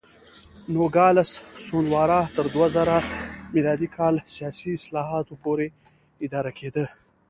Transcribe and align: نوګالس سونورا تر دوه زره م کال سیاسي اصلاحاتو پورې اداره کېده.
نوګالس 0.73 1.31
سونورا 1.65 2.21
تر 2.35 2.45
دوه 2.53 2.67
زره 2.75 2.97
م 3.51 3.53
کال 3.95 4.15
سیاسي 4.35 4.69
اصلاحاتو 4.79 5.33
پورې 5.43 5.67
اداره 6.25 6.51
کېده. 6.59 6.85